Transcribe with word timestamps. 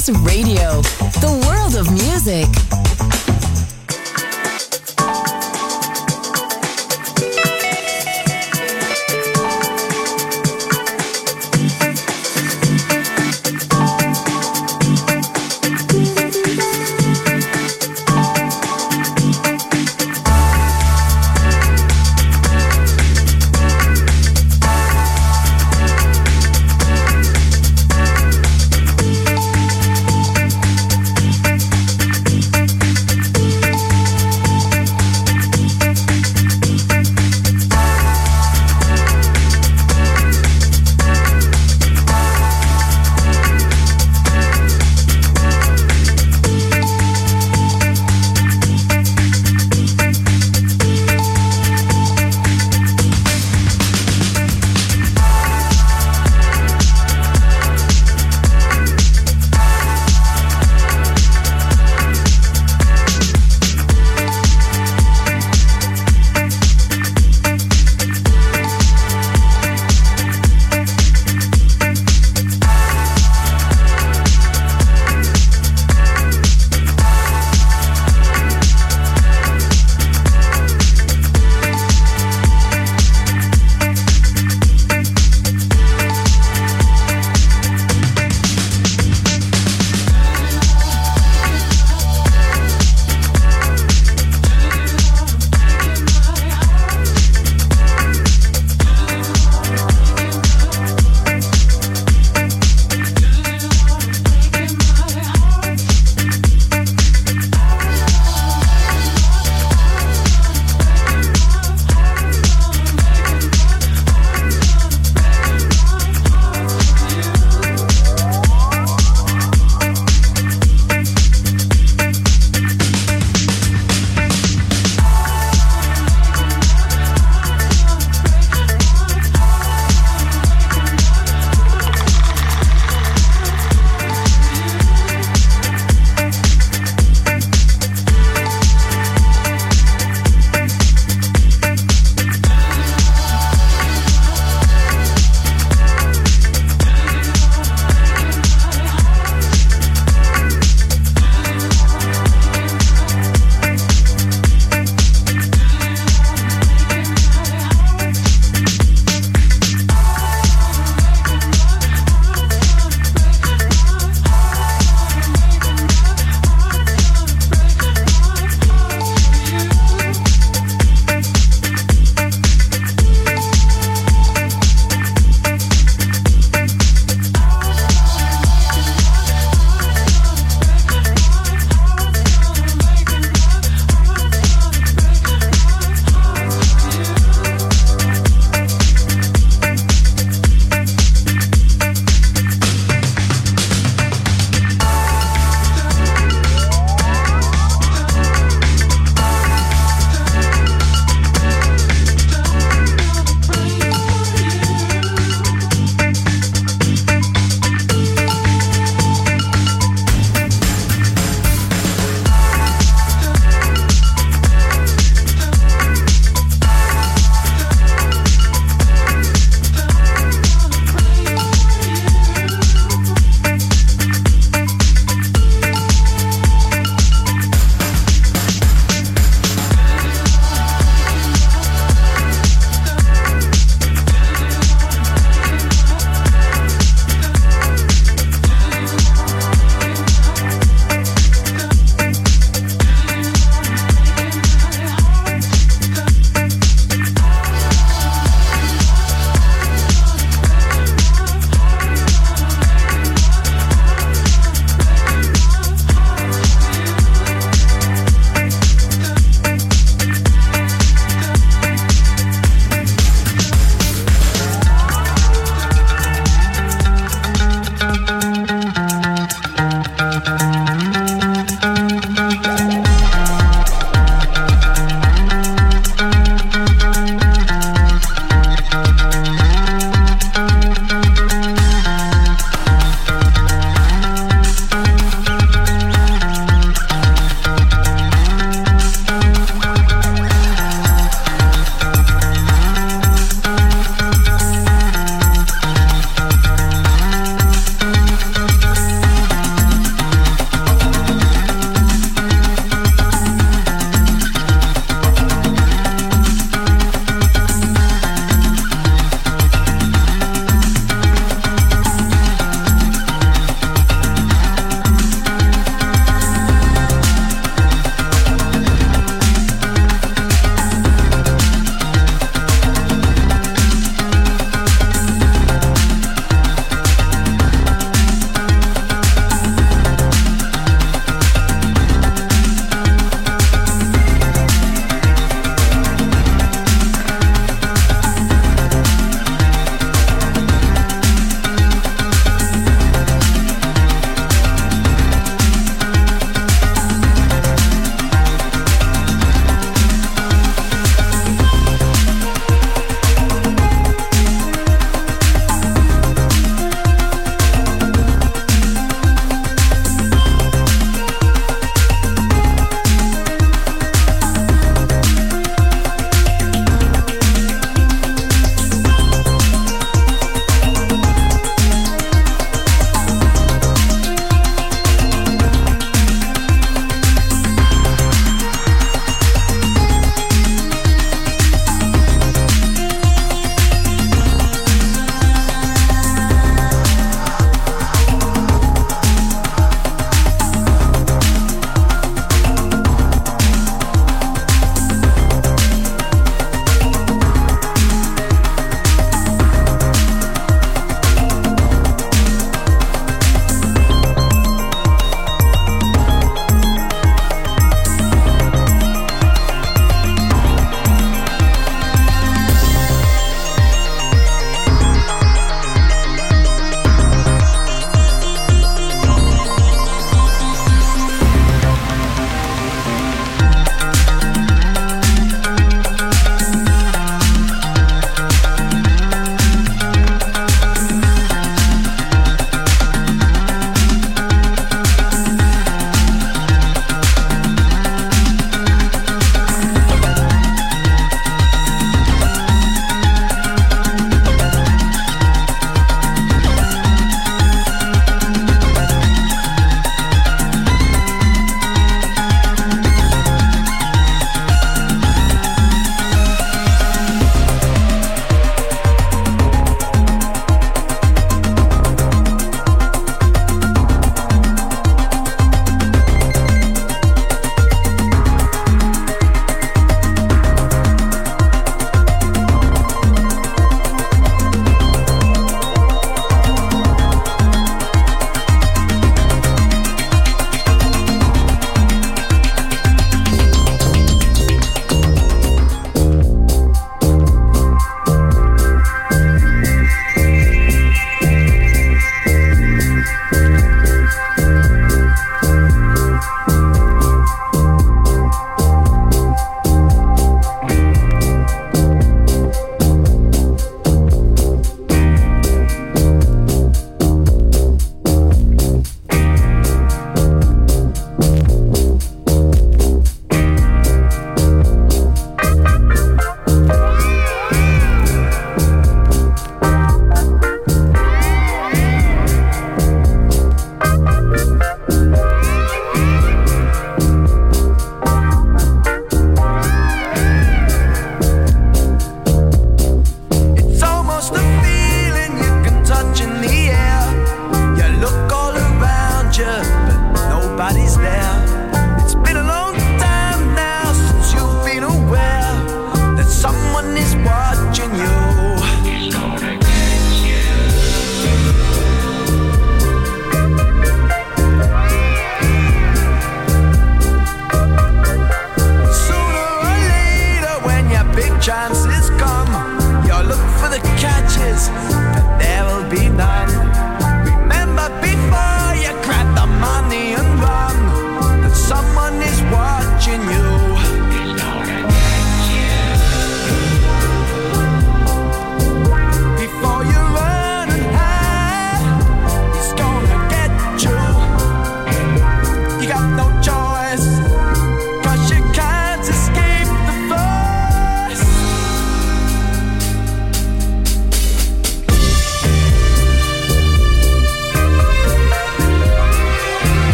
Masterclass 0.00 0.24
Radio, 0.24 0.49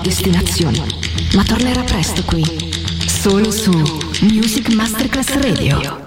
destinazioni, 0.00 0.82
ma 1.34 1.42
tornerà 1.42 1.82
presto 1.82 2.22
qui, 2.24 2.44
solo 3.06 3.50
su 3.50 3.70
Music 4.22 4.72
Masterclass 4.72 5.34
Radio. 5.34 6.01